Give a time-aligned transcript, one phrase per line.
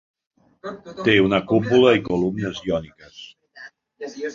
[1.09, 3.25] Té una cúpula i columnes iòniques.